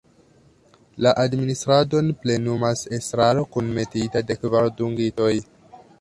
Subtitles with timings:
[1.05, 5.33] La administradon plenumas estraro kunmetita de kvar dungitoj.